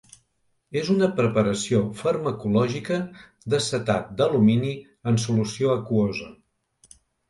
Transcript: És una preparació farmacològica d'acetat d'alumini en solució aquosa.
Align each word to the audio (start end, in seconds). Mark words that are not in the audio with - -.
És 0.79 0.87
una 0.93 1.09
preparació 1.19 1.83
farmacològica 1.99 2.99
d'acetat 3.55 4.13
d'alumini 4.19 4.75
en 5.13 5.25
solució 5.29 5.75
aquosa. 5.81 6.37